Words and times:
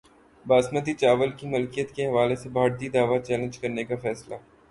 باسمتی 0.45 0.93
چاول 1.01 1.31
کی 1.37 1.47
ملکیت 1.47 1.91
کے 1.95 2.05
حوالے 2.07 2.35
سے 2.35 2.49
بھارتی 2.55 2.89
دعوی 2.89 3.19
چیلنج 3.27 3.57
کرنے 3.59 3.83
کا 3.83 3.95
فیصلہ 4.01 4.35